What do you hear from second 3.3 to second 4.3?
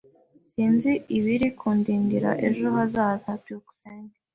byukusenge